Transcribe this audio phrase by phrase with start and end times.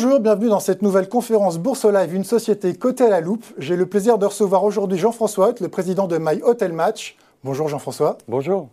[0.00, 3.44] Bonjour, bienvenue dans cette nouvelle conférence Bourse Live, une société cotée à la loupe.
[3.58, 7.16] J'ai le plaisir de recevoir aujourd'hui Jean-François, le président de My Hotel Match.
[7.42, 8.16] Bonjour Jean-François.
[8.28, 8.68] Bonjour.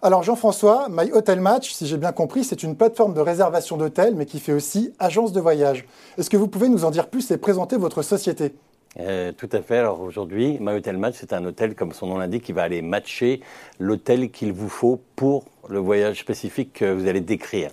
[0.00, 4.14] Alors Jean-François, My Hotel Match, si j'ai bien compris, c'est une plateforme de réservation d'hôtels,
[4.14, 5.86] mais qui fait aussi agence de voyage.
[6.18, 8.54] Est-ce que vous pouvez nous en dire plus et présenter votre société?
[9.00, 9.78] Euh, tout à fait.
[9.78, 12.80] Alors aujourd'hui, My Hotel Match, c'est un hôtel, comme son nom l'indique, qui va aller
[12.80, 13.40] matcher
[13.80, 17.70] l'hôtel qu'il vous faut pour le voyage spécifique que vous allez décrire.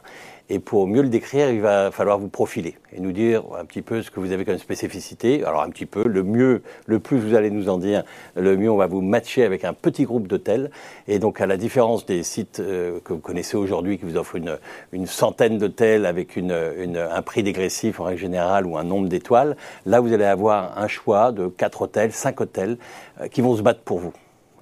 [0.49, 3.81] Et pour mieux le décrire, il va falloir vous profiler et nous dire un petit
[3.81, 5.43] peu ce que vous avez comme spécificité.
[5.43, 8.03] Alors un petit peu, le mieux, le plus vous allez nous en dire,
[8.35, 10.71] le mieux on va vous matcher avec un petit groupe d'hôtels.
[11.09, 14.37] Et donc à la différence des sites euh, que vous connaissez aujourd'hui qui vous offrent
[14.37, 14.57] une,
[14.93, 19.09] une centaine d'hôtels avec une, une, un prix dégressif en règle générale ou un nombre
[19.09, 22.77] d'étoiles, là vous allez avoir un choix de quatre hôtels, cinq hôtels
[23.19, 24.13] euh, qui vont se battre pour vous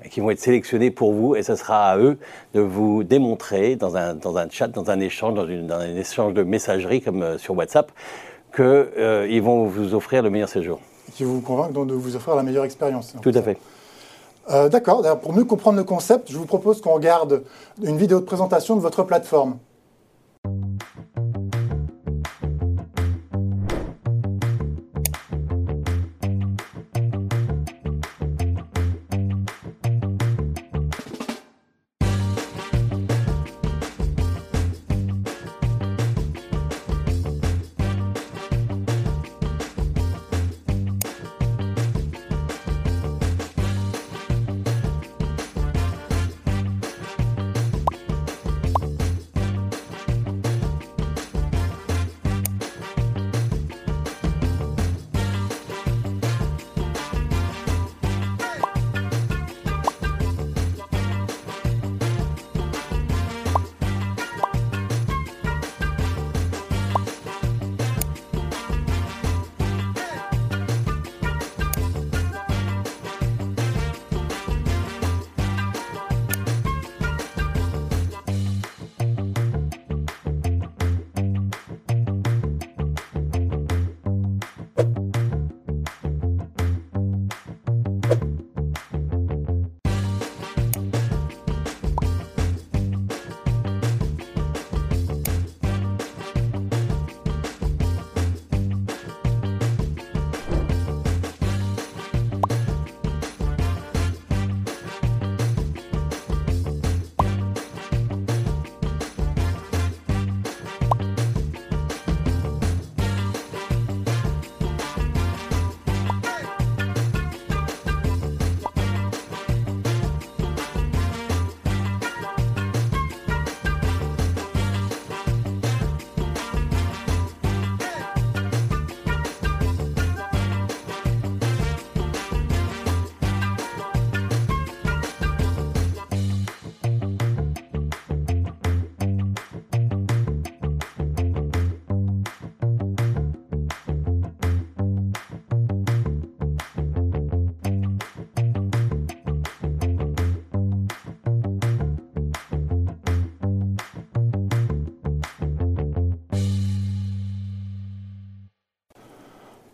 [0.09, 2.17] qui vont être sélectionnés pour vous et ce sera à eux
[2.53, 5.95] de vous démontrer dans un, dans un chat, dans un échange, dans, une, dans un
[5.95, 7.91] échange de messagerie comme euh, sur WhatsApp,
[8.55, 10.79] qu'ils euh, vont vous offrir le meilleur séjour.
[11.13, 13.15] Qui vous convainc donc de vous offrir la meilleure expérience.
[13.21, 13.57] Tout à fait.
[14.49, 15.03] Euh, D'accord.
[15.21, 17.43] Pour mieux comprendre le concept, je vous propose qu'on regarde
[17.83, 19.57] une vidéo de présentation de votre plateforme.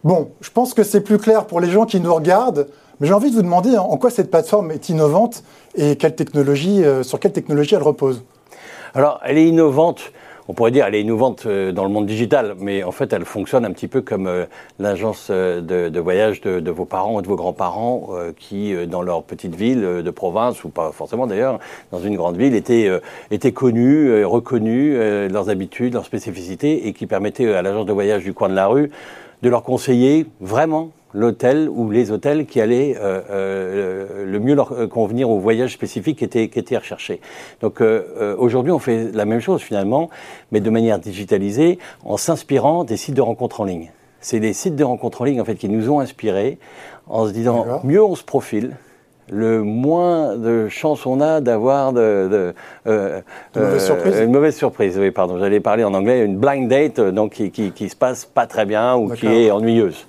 [0.03, 2.67] Bon, je pense que c'est plus clair pour les gens qui nous regardent,
[2.99, 5.43] mais j'ai envie de vous demander en quoi cette plateforme est innovante
[5.75, 8.23] et euh, sur quelle technologie elle repose?
[8.95, 10.11] Alors, elle est innovante.
[10.47, 13.25] On pourrait dire elle est innovante euh, dans le monde digital, mais en fait elle
[13.25, 14.45] fonctionne un petit peu comme euh,
[14.79, 18.09] l'agence de, voyage de, vos parents ou de vos grands-parents
[18.39, 21.59] qui, dans leur petite ville de province, ou pas forcément d'ailleurs,
[21.91, 22.89] dans une grande ville, étaient,
[23.29, 24.97] étaient connus, reconnus,
[25.31, 28.65] leurs habitudes, leurs spécificités, et qui permettaient à l'agence de voyage du coin de la
[28.65, 28.89] rue
[29.41, 34.89] de leur conseiller vraiment l'hôtel ou les hôtels qui allaient euh, euh, le mieux leur
[34.89, 37.19] convenir au voyage spécifique qui était, qui était recherché.
[37.61, 40.09] Donc euh, aujourd'hui, on fait la même chose finalement,
[40.51, 43.91] mais de manière digitalisée, en s'inspirant des sites de rencontres en ligne.
[44.19, 46.59] C'est les sites de rencontres en ligne en fait qui nous ont inspirés
[47.07, 48.77] en se disant mieux on se profile,
[49.31, 52.53] le moins de chance on a d'avoir de, de,
[52.87, 53.21] euh,
[53.55, 54.19] une, mauvaise surprise.
[54.19, 54.99] une mauvaise surprise.
[54.99, 58.25] Oui, pardon, j'allais parler en anglais, une blind date, donc qui, qui, qui se passe
[58.25, 60.05] pas très bien ou qui est ennuyeuse.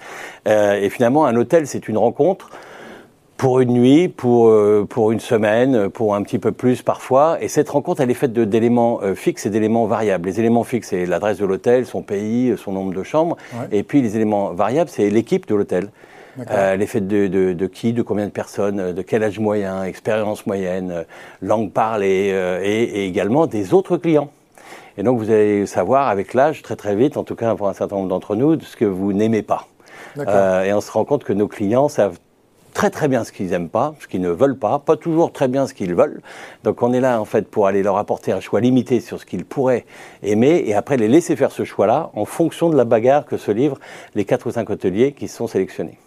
[0.48, 2.50] Euh, et finalement, un hôtel, c'est une rencontre
[3.36, 7.38] pour une nuit, pour, euh, pour une semaine, pour un petit peu plus parfois.
[7.40, 10.28] Et cette rencontre, elle est faite d'éléments euh, fixes et d'éléments variables.
[10.28, 13.36] Les éléments fixes, c'est l'adresse de l'hôtel, son pays, son nombre de chambres.
[13.70, 15.88] Et puis les éléments variables, c'est l'équipe de l'hôtel.
[16.50, 19.38] Euh, les fêtes de, de, de, qui, de combien de personnes, euh, de quel âge
[19.38, 21.04] moyen, expérience moyenne, euh,
[21.42, 24.30] langue parlée et, et, également des autres clients.
[24.96, 27.74] Et donc vous allez savoir avec l'âge, très très vite, en tout cas pour un
[27.74, 29.68] certain nombre d'entre nous, ce que vous n'aimez pas.
[30.18, 32.18] Euh, et on se rend compte que nos clients savent
[32.74, 35.48] très très bien ce qu'ils n'aiment pas, ce qu'ils ne veulent pas, pas toujours très
[35.48, 36.22] bien ce qu'ils veulent.
[36.64, 39.26] Donc on est là en fait pour aller leur apporter un choix limité sur ce
[39.26, 39.84] qu'ils pourraient
[40.22, 43.50] aimer et après les laisser faire ce choix-là en fonction de la bagarre que se
[43.50, 43.78] livrent
[44.14, 45.98] les quatre ou cinq hôteliers qui sont sélectionnés.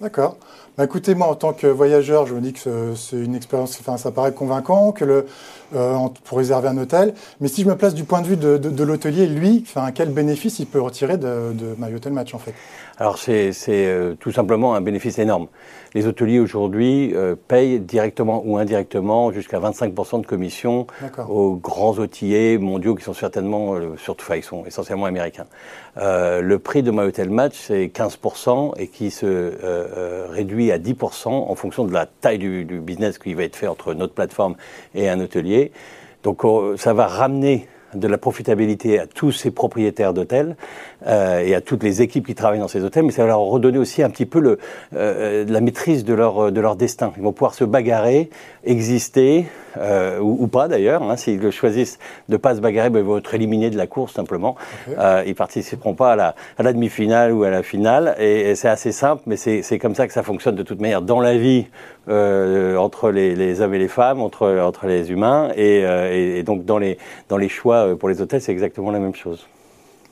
[0.00, 0.36] D'accord.
[0.76, 3.96] Bah, écoutez, moi, en tant que voyageur, je me dis que c'est une expérience, enfin,
[3.96, 5.26] ça paraît convaincant que le,
[5.74, 7.14] euh, pour réserver un hôtel.
[7.40, 10.60] Mais si je me place du point de vue de, l'hôtelier, lui, enfin, quel bénéfice
[10.60, 12.54] il peut retirer de, de My Hotel Match, en fait?
[12.98, 15.46] Alors, c'est euh, tout simplement un bénéfice énorme.
[15.94, 20.86] Les hôteliers aujourd'hui euh, payent directement ou indirectement jusqu'à 25% de commission
[21.28, 25.46] aux grands hôteliers mondiaux qui sont certainement, surtout, enfin, ils sont essentiellement américains.
[25.96, 29.52] le prix de My Hotel Match, c'est 15% et qui se
[30.30, 33.94] réduit à 10% en fonction de la taille du, business qui va être fait entre
[33.94, 34.56] notre plateforme
[34.94, 35.72] et un hôtelier.
[36.22, 40.56] Donc euh, ça va ramener de la profitabilité à tous ces propriétaires d'hôtels
[41.06, 43.40] euh, et à toutes les équipes qui travaillent dans ces hôtels, mais ça va leur
[43.40, 44.58] redonner aussi un petit peu le,
[44.94, 47.12] euh, la maîtrise de leur, de leur destin.
[47.16, 48.30] Ils vont pouvoir se bagarrer,
[48.64, 49.46] exister,
[49.76, 51.02] euh, ou, pas d'ailleurs.
[51.02, 51.98] Hein, S'ils choisissent
[52.28, 54.56] de ne pas se bagarrer, ben, ils vont être éliminés de la course simplement.
[55.26, 58.16] Ils participeront pas à la, à la demi-finale ou à la finale.
[58.18, 61.20] Et, c'est assez simple, mais c'est comme ça que ça fonctionne de toute manière dans
[61.20, 61.66] la vie
[62.08, 65.50] entre les, les, hommes et les femmes, entre, entre les humains.
[65.54, 66.98] Et, et, donc dans les,
[67.28, 69.46] dans les choix pour les hôtels, c'est exactement la même chose.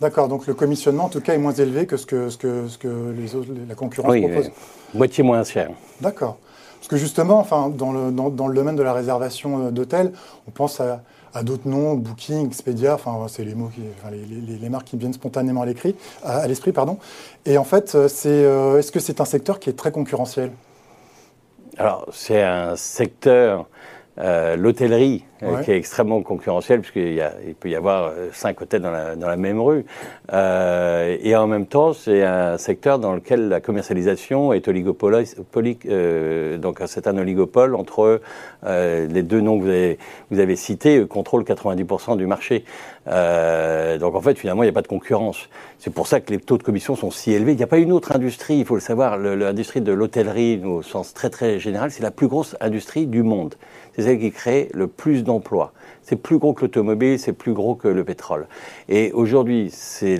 [0.00, 2.68] D'accord, donc le commissionnement en tout cas est moins élevé que ce que, ce que,
[2.68, 4.50] ce que les autres, la concurrence oui, propose.
[4.92, 5.70] moitié moins cher.
[6.02, 6.36] D'accord.
[6.78, 10.12] Parce que justement, enfin, dans, le, dans, le domaine de la réservation euh, d'hôtels,
[10.46, 11.02] on pense à,
[11.42, 15.62] d'autres noms, Booking, Expedia, enfin, c'est les mots qui, les, les, marques qui viennent spontanément
[15.62, 16.98] à l'esprit, à, l'esprit, pardon.
[17.44, 20.52] Et en fait, euh, c'est, euh, est-ce que c'est un secteur qui est très concurrentiel?
[21.76, 23.66] Alors, c'est un secteur
[24.18, 28.80] euh, l'hôtellerie, euh, qui est extrêmement concurrentielle, puisqu'il il peut y avoir euh, cinq hôtels
[28.80, 29.84] dans la, même rue.
[30.32, 35.86] Euh, et en même temps, c'est un secteur dans lequel la commercialisation est oligopolique.
[35.86, 38.20] donc c'est un oligopole entre
[38.64, 39.98] les deux noms que vous avez,
[40.30, 42.64] vous avez cités, contrôle 90% du marché.
[43.06, 45.48] donc en fait, finalement, il n'y a pas de concurrence.
[45.78, 47.52] C'est pour ça que les taux de commission sont si élevés.
[47.52, 49.18] Il n'y a pas une autre industrie, il faut le savoir.
[49.18, 53.54] L'industrie de l'hôtellerie, au sens très très général, c'est la plus grosse industrie du monde
[53.96, 55.24] c'est celle qui crée le plus
[56.02, 58.46] C'est plus gros que l'automobile, c'est plus gros que le pétrole.
[58.88, 60.16] Et aujourd'hui, c'est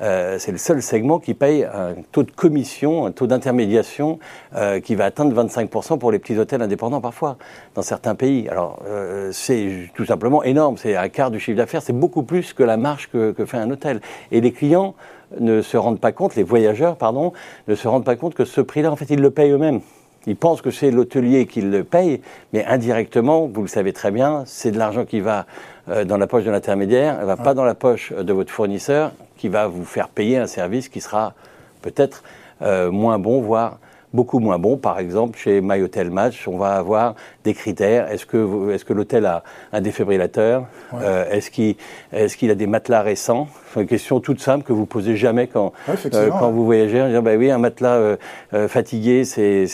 [0.00, 4.18] euh, le seul segment qui paye un taux de commission, un taux d'intermédiation
[4.54, 7.36] euh, qui va atteindre 25% pour les petits hôtels indépendants parfois,
[7.74, 8.48] dans certains pays.
[8.48, 12.52] Alors euh, c'est tout simplement énorme, c'est un quart du chiffre d'affaires, c'est beaucoup plus
[12.52, 14.00] que la marge que, que, fait un hôtel.
[14.30, 14.94] Et les clients
[15.40, 17.32] ne se rendent pas compte, les voyageurs, pardon,
[17.66, 19.80] ne se rendent pas compte que ce prix-là, en fait, ils le payent eux-mêmes.
[20.28, 22.20] Ils pensent que c'est l'hôtelier qui le paye,
[22.52, 25.46] mais indirectement, vous le savez très bien, c'est de l'argent qui va
[25.88, 29.12] euh, dans la poche de l'intermédiaire, ne va pas dans la poche de votre fournisseur,
[29.38, 31.32] qui va vous faire payer un service qui sera
[31.80, 32.22] peut-être
[32.60, 33.78] euh, moins bon, voire
[34.12, 34.76] beaucoup moins bon.
[34.76, 37.14] Par exemple, chez My Hotel Match, on va avoir
[37.44, 38.10] des critères.
[38.10, 40.64] Est-ce que, est que l'hôtel a un défibrillateur?
[40.94, 41.76] Euh, Est-ce qu'il
[42.12, 43.48] est a des matelas récents?
[43.72, 47.06] C'est une question toute simple que vous posez jamais quand, euh, quand vous voyagez.
[47.10, 47.96] Dire, bah oui, un matelas
[48.54, 49.66] euh, fatigué, c'est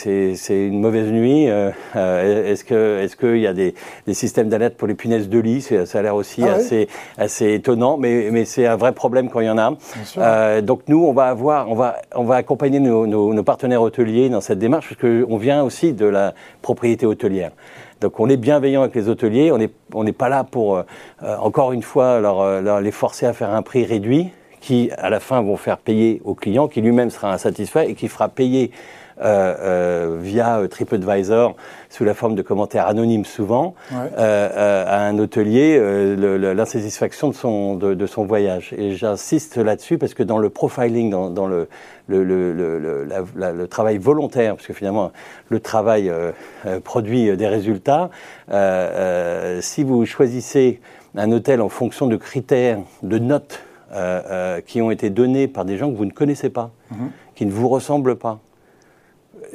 [0.49, 1.45] une mauvaise nuit.
[1.45, 3.73] est-ce que est-ce qu'il y a des,
[4.05, 5.61] des systèmes d'alerte pour les punaises de lit?
[5.61, 6.87] Ça a l'air aussi ah assez
[7.17, 10.61] assez étonnant, mais mais c'est un vrai problème quand il y en a.
[10.61, 14.24] donc nous, on va avoir, on va on va accompagner nos, nos, nos partenaires hôteliers
[14.29, 17.51] dans cette démarche parce qu'on vient aussi de la propriété hôtelière.
[18.01, 20.83] Donc on est bienveillant avec les hôteliers, on n'est on pas là pour, euh,
[21.39, 24.29] encore une fois, euh, les forcer à faire un prix réduit
[24.59, 28.07] qui, à la fin, vont faire payer au client, qui lui-même sera insatisfait et qui
[28.07, 28.71] fera payer
[29.21, 31.55] euh, euh, via euh, TripAdvisor
[31.89, 35.79] sous la forme de commentaires anonymes souvent à un hôtelier
[36.53, 38.73] l'insatisfaction de son, de, son voyage.
[38.77, 41.69] Et j'insiste là-dessus parce que dans le profiling, dans, dans le,
[42.07, 45.13] le, le, le, travail volontaire, parce que finalement
[45.47, 46.11] le travail
[46.83, 48.09] produit des résultats,
[49.61, 50.81] si vous choisissez
[51.15, 53.61] un hôtel en fonction de critères, de notes
[54.65, 57.11] qui ont été donnés par des gens que vous ne connaissez pas, mhm.
[57.35, 58.39] qui ne vous ressemblent pas,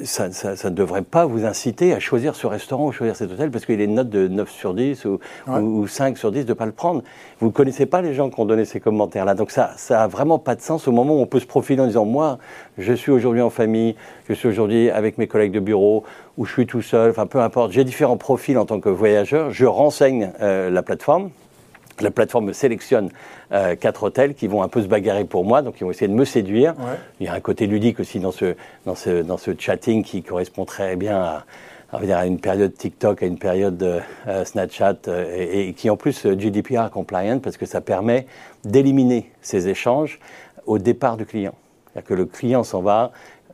[0.03, 3.65] ça, ne devrait pas vous inciter à choisir ce restaurant ou choisir cet hôtel parce
[3.65, 6.65] qu'il est une note de 9 sur 10 ou, 5 sur 10 de ne pas
[6.65, 7.03] le prendre.
[7.39, 9.33] Vous ne connaissez pas les gens qui ont donné ces commentaires-là.
[9.33, 11.87] Donc ça n'a vraiment pas de sens au moment où on peut se profiler en
[11.87, 12.37] disant moi,
[12.77, 13.95] je suis aujourd'hui en famille,
[14.27, 16.03] je suis aujourd'hui avec mes collègues de bureau
[16.37, 17.71] ou je suis tout seul, enfin peu importe.
[17.71, 19.51] J'ai différents profils en tant que voyageur.
[19.51, 21.31] Je renseigne euh, la plateforme
[22.03, 23.09] la plateforme me sélectionne
[23.51, 26.07] euh, quatre hôtels qui vont un peu se bagarrer pour moi, donc ils vont essayer
[26.07, 26.75] de me séduire.
[27.19, 28.55] Il y a un côté ludique aussi dans ce,
[28.85, 31.43] dans ce, dans ce chatting qui correspond très bien
[31.91, 34.01] à, une période TikTok, à une période
[34.45, 34.99] Snapchat,
[35.35, 38.27] et, et, qui en plus GDPR compliant, parce que ça permet
[38.63, 40.19] d'éliminer ces échanges
[40.65, 41.53] au départ du client.
[41.91, 43.11] C'est-à-dire que le client s'en va,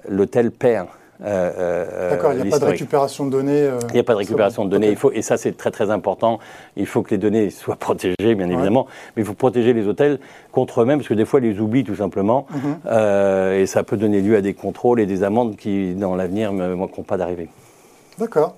[0.07, 0.87] l'hôtel perd
[1.23, 3.63] euh, euh, D'accord, il n'y a pas de récupération de données.
[3.63, 4.89] Euh, il n'y a pas de récupération de données.
[4.89, 6.39] Il faut, et ça, c'est très très important.
[6.75, 8.87] Il faut que les données soient protégées, bien évidemment.
[9.15, 10.19] Mais il faut protéger les hôtels
[10.51, 12.45] contre eux-mêmes, parce que des fois, ils les oublient tout simplement.
[12.51, 13.53] Mhm.
[13.53, 16.73] et ça peut donner lieu à des contrôles et des amendes qui, dans l'avenir, ne
[16.73, 17.49] manqueront pas d'arriver.
[18.19, 18.55] D'accord.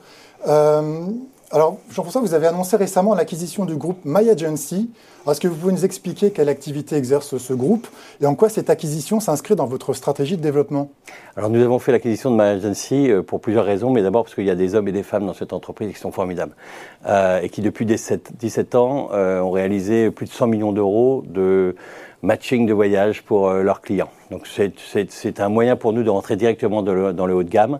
[1.51, 4.91] Alors, Jean-François, vous avez annoncé récemment l'acquisition du groupe My Agency.
[5.27, 7.87] Est-ce que vous pouvez nous expliquer quelle activité exerce ce groupe
[8.21, 10.91] et en quoi cette acquisition s'inscrit dans votre stratégie de développement?
[11.35, 14.35] Alors, nous avons fait l'acquisition de My Agency euh, pour plusieurs raisons, mais d'abord parce
[14.35, 16.53] qu'il y a des hommes et des femmes dans cette entreprise qui sont formidables
[17.07, 21.23] euh, et qui, depuis 17, 17 ans, euh, ont réalisé plus de 100 millions d'euros
[21.27, 21.75] de
[22.21, 24.09] matching de voyage pour leurs clients.
[24.29, 26.93] Donc, c'est un moyen pour nous de rentrer directement dans
[27.25, 27.79] le haut de gamme.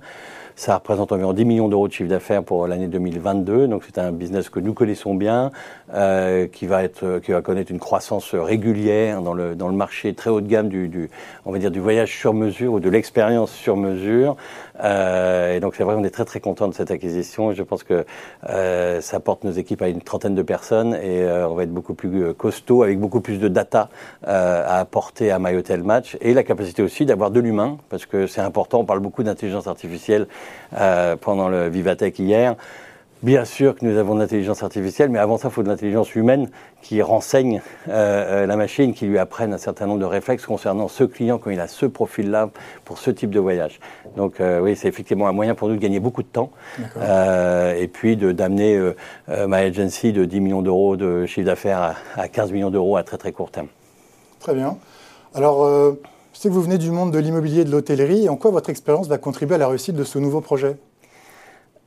[0.60, 3.70] Ça représente environ 10 millions d'euros de chiffre d'affaires pour l'année 2022.
[3.70, 5.52] Donc c'est un business que nous connaissons bien,
[5.94, 10.42] euh, qui va être, qui va connaître une croissance régulière dans le marché très haut
[10.42, 11.10] de gamme du,
[11.46, 14.36] on va dire du voyage sur mesure ou de l'expérience sur mesure.
[14.84, 17.54] Euh, et donc c'est vrai, on est très très content de cette acquisition.
[17.54, 18.06] Je pense que
[18.50, 21.74] euh, ça porte nos équipes à une trentaine de personnes et euh, on va être
[21.74, 23.88] beaucoup plus costaud avec beaucoup plus de data
[24.28, 28.06] euh, à apporter à My Hotel Match et la capacité aussi d'avoir de l'humain parce
[28.06, 28.82] que c'est important.
[28.82, 30.28] On parle beaucoup d'intelligence artificielle
[30.78, 32.56] euh, pendant le Vivatech hier.
[33.22, 36.16] Bien sûr que nous avons de l'intelligence artificielle, mais avant ça, il faut de l'intelligence
[36.16, 36.50] humaine
[36.82, 40.88] qui renseigne euh, euh, la machine, qui lui apprenne un certain nombre de réflexes concernant
[40.88, 42.50] ce client quand il a ce profil-là
[42.86, 43.82] pour ce type de voyage.
[44.16, 48.16] Donc oui, c'est effectivement un moyen pour nous de gagner beaucoup de temps et puis
[48.16, 48.80] d'amener
[49.28, 53.04] ma agency de 10 millions d'euros de chiffre d'affaires à, à, 15 millions d'euros à
[53.04, 53.68] très très court terme.
[54.40, 54.78] Très bien.
[55.36, 55.68] Alors
[56.40, 58.30] je sais que vous venez du monde de l'immobilier et de l'hôtellerie.
[58.30, 60.78] En quoi votre expérience va contribuer à la réussite de ce nouveau projet?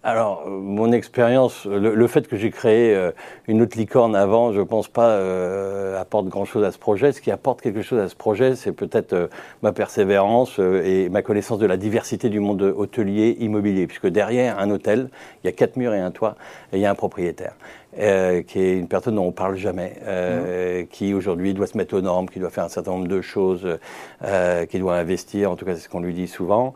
[0.02, 3.12] Alors, mon expérience, le, fait que j'ai créé euh,
[3.48, 7.12] une autre licorne avant, je ne pense pas euh, apporte grand-chose à ce projet.
[7.12, 9.28] Ce qui apporte quelque chose à ce projet, c'est peut-être euh,
[9.62, 13.86] ma persévérance et ma connaissance de la diversité du monde hôtelier immobilier.
[13.86, 15.08] Puisque derrière un hôtel,
[15.42, 16.36] il y a quatre murs et un toit,
[16.74, 17.54] et il y a un propriétaire.
[17.96, 20.86] Qui est une personne dont on parle jamais, mmh.
[20.86, 23.78] qui aujourd'hui doit se mettre aux normes, qui doit faire un certain nombre de choses,
[24.68, 26.74] qui doit investir, en tout cas c'est ce qu'on lui dit souvent,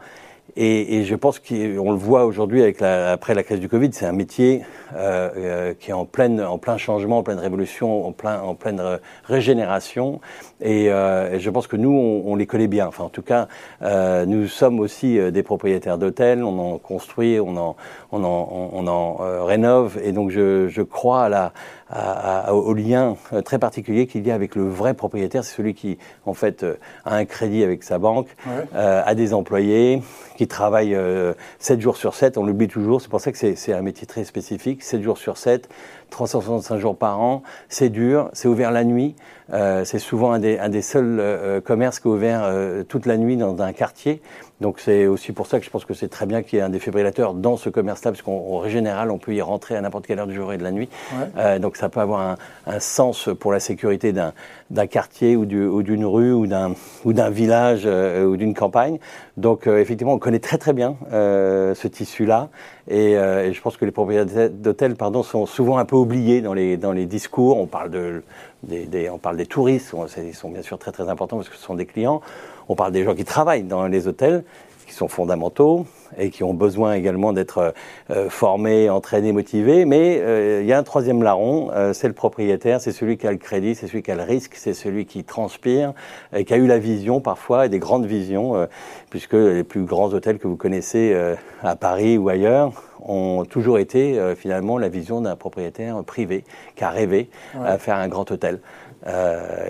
[0.56, 3.90] et, et, je pense qu'on le voit aujourd'hui avec la, après la crise du Covid,
[3.92, 4.62] c'est un métier
[4.94, 8.54] euh, euh, qui est en, pleine, en plein changement, en pleine révolution, en, plein, en
[8.54, 8.82] pleine
[9.25, 10.20] régénération.
[10.60, 12.86] Et, euh, je pense que nous, on, on, les connaît bien.
[12.86, 13.48] Enfin, en tout cas,
[13.82, 16.42] euh, nous sommes aussi euh, des propriétaires d'hôtels.
[16.42, 17.76] On en construit, on en,
[18.10, 19.98] on en, on en euh, rénove.
[20.02, 21.52] Et donc, je, je crois à la,
[21.88, 25.45] à, à, au lien très particulier qu'il y a avec le vrai propriétaire.
[25.45, 26.64] C'est celui qui, en fait,
[27.05, 28.64] a un crédit avec sa banque, ouais.
[28.75, 30.02] a des employés
[30.37, 33.73] qui travaillent euh, 7 jours sur 7, on l'oublie toujours, c'est pour ça que c'est
[33.73, 35.69] un métier très spécifique, 7 jours sur 7,
[36.10, 39.14] 365 jours par an, c'est dur, c'est ouvert la nuit,
[39.52, 43.06] euh, c'est souvent un des, un des seuls euh, commerces qui est ouvert euh, toute
[43.06, 44.22] la nuit dans un quartier,
[44.60, 46.64] donc c'est aussi pour ça que je pense que c'est très bien qu'il y ait
[46.64, 50.18] un défibrillateur dans ce commerce-là, parce qu'en général, on peut y rentrer à n'importe quelle
[50.18, 50.88] heure du jour et de la nuit.
[51.12, 51.26] Ouais.
[51.36, 52.36] Euh, donc ça peut avoir un,
[52.66, 58.25] un sens pour la sécurité d'un quartier ou d'une ou rue ou d'un village euh,
[58.25, 58.98] ou d'une campagne.
[59.36, 62.48] Donc euh, effectivement, on connaît très très bien euh, ce tissu-là.
[62.88, 66.55] Et, euh, et, je pense que les propriétaires d'hôtels sont souvent un peu oubliés dans
[66.55, 67.59] les, discours.
[67.59, 68.23] On parle, de,
[68.62, 71.57] des, des, on parle des touristes, ils sont bien sûr très très importants parce que
[71.57, 72.21] ce sont des clients.
[72.69, 74.45] On parle des gens qui travaillent dans les hôtels,
[74.87, 77.75] qui sont fondamentaux et qui ont besoin également d'être
[78.11, 79.85] euh, formés, entraînés, motivés.
[79.85, 83.26] Mais euh, il y a un troisième larron, euh, c'est le propriétaire, c'est celui qui
[83.26, 85.93] a le crédit, c'est celui qui a le risque, c'est celui qui transpire,
[86.35, 88.66] et qui a eu la vision parfois, et des grandes visions,
[89.11, 91.16] puisque les plus grands hôtels que vous connaissez
[91.62, 96.85] à Paris ou ailleurs ont toujours été euh, finalement la vision d'un propriétaire privé qui
[96.85, 97.66] a rêvé ouais.
[97.66, 98.61] à faire un grand hôtel.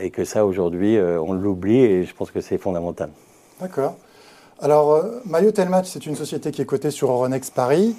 [0.00, 3.10] et que ça, aujourd'hui, on l'oublie, et je pense que c'est fondamental.
[3.60, 3.96] D'accord.
[4.60, 7.94] Alors, euh, Maillot Telmatch, c'est une société qui est cotée sur Euronext Paris.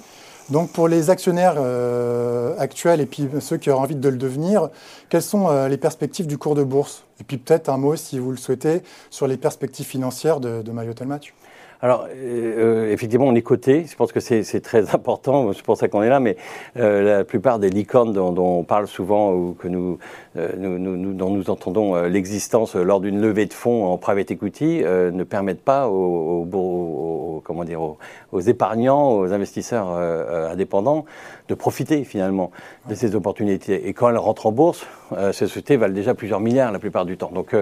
[0.50, 4.70] Donc, pour les actionnaires euh, actuels et puis ceux qui auront envie de le devenir,
[5.08, 7.04] quelles sont euh, les perspectives du cours de bourse?
[7.20, 10.72] Et puis peut-être un mot, si vous le souhaitez, sur les perspectives financières de, de
[10.72, 10.94] Maillot.
[11.80, 13.84] Alors, euh, effectivement, on est coté.
[13.88, 15.52] Je pense que c'est très important.
[15.52, 16.18] C'est pour ça qu'on est là.
[16.18, 16.36] Mais
[16.76, 19.98] euh, la plupart des licornes dont, dont, on parle souvent ou que nous,
[20.36, 24.32] euh, nous, nous dont nous entendons euh, l'existence lors d'une levée de fonds en private
[24.32, 27.98] equity euh, ne permettent pas aux, aux, aux comment dire, aux,
[28.32, 31.04] aux, épargnants, aux investisseurs euh, indépendants
[31.48, 32.50] de profiter finalement
[32.88, 33.88] de ces opportunités.
[33.88, 34.84] Et quand elles rentrent en bourse,
[35.32, 37.30] ces sociétés valent déjà plusieurs milliards la plupart du temps.
[37.32, 37.56] Donc,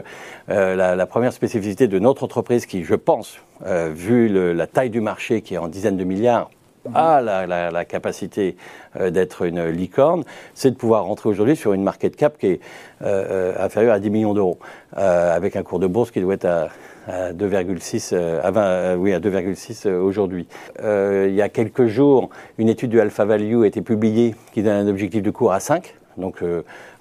[0.48, 5.00] la, la première spécificité de notre entreprise, qui, je pense, vu le, la taille du
[5.00, 6.50] marché qui est en dizaines de milliards,
[6.94, 8.56] a la, capacité
[8.98, 10.22] d'être une licorne,
[10.54, 12.60] c'est de pouvoir rentrer aujourd'hui sur une market cap qui est
[13.02, 14.58] inférieure à 10 millions d'euros,
[14.92, 16.68] avec un cours de bourse qui doit être à
[17.08, 20.46] à 2,6 à 20, oui à 2,6 aujourd'hui.
[20.82, 24.86] il y a quelques jours, une étude du Alpha Value a été publiée qui donne
[24.86, 26.42] un objectif de cours à 5, donc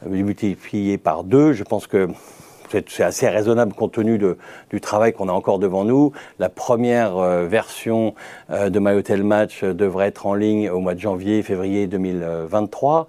[0.06, 1.54] multiplié par 2.
[1.54, 2.08] Je pense que
[2.70, 4.20] c'est assez raisonnable compte tenu
[4.70, 6.12] du travail qu'on a encore devant nous.
[6.40, 8.14] La première euh, version
[8.50, 11.88] euh, de My Hotel Match euh, devrait être en ligne au mois de janvier, février
[11.88, 13.08] 2023.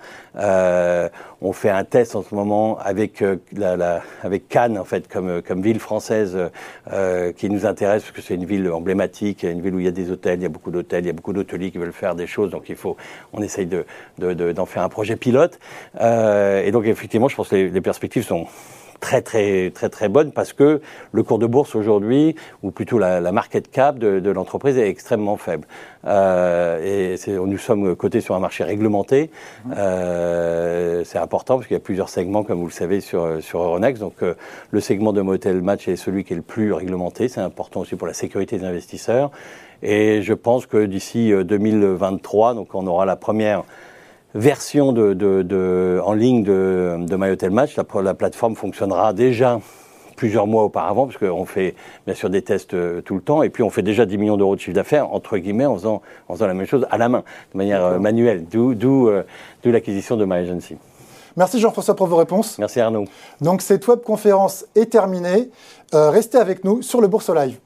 [1.43, 3.23] on fait un test en ce moment avec,
[3.53, 6.39] la, avec Cannes, en fait, comme, comme ville française
[7.37, 9.93] qui nous intéresse, parce que c'est une ville emblématique, une ville où il y a
[9.93, 12.15] des hôtels, il y a beaucoup d'hôtels, il y a beaucoup d'hôteliers qui veulent faire
[12.15, 12.97] des choses, donc il faut,
[13.33, 13.83] on essaye d'en
[14.19, 15.59] de, de, faire un projet pilote.
[16.01, 18.47] et donc, effectivement, je pense que les perspectives sont
[19.01, 20.81] très très très très bonne parce que
[21.13, 25.67] le cours de bourse aujourd'hui, ou plutôt la, market cap de, l'entreprise est extrêmement faible.
[26.07, 29.31] Euh, et nous sommes cotés sur un marché réglementé.
[29.77, 33.61] Euh, c'est important parce qu'il y a plusieurs segments, comme vous le savez, sur, sur
[33.61, 34.01] Euronext.
[34.01, 34.35] Donc euh,
[34.71, 37.29] le segment de motel match est celui qui est le plus réglementé.
[37.29, 39.31] C'est important aussi pour la sécurité des investisseurs.
[39.83, 43.65] Et je pense que d'ici 2023, donc on aura la première
[44.37, 47.77] version de, en ligne de, de My Hotel Match.
[47.77, 49.61] La, plateforme fonctionnera déjà
[50.17, 51.75] plusieurs mois auparavant, parce qu'on fait
[52.07, 54.37] bien sûr des tests euh, tout le temps, et puis on fait déjà 10 millions
[54.37, 57.09] d'euros de chiffre d'affaires, entre guillemets, en faisant, en faisant la même chose à la
[57.09, 60.77] main, de manière euh, manuelle, euh, d'où l'acquisition de My Agency.
[61.37, 62.59] Merci Jean-François pour vos réponses.
[62.59, 63.05] Merci Arnaud.
[63.43, 65.51] Donc cette web conférence est terminée.
[65.93, 67.59] restez avec nous sur le Bourse Live.